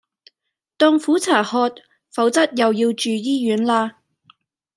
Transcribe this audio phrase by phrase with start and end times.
[0.77, 1.75] 當苦茶喝，
[2.09, 3.97] 否則又要住醫院啦